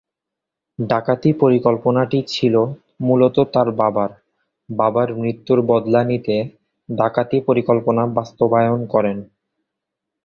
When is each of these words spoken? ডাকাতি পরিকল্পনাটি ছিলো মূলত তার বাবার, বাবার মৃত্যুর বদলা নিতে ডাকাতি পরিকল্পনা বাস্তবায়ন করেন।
ডাকাতি 0.79 1.31
পরিকল্পনাটি 1.33 2.19
ছিলো 2.27 2.61
মূলত 3.01 3.35
তার 3.53 3.67
বাবার, 3.79 4.11
বাবার 4.69 5.07
মৃত্যুর 5.15 5.59
বদলা 5.69 6.01
নিতে 6.03 6.35
ডাকাতি 6.89 7.37
পরিকল্পনা 7.47 8.03
বাস্তবায়ন 8.17 8.81
করেন। 8.85 9.17